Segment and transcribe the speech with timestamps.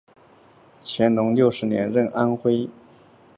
[0.81, 3.07] 乾隆六十年任安徽池州营都司。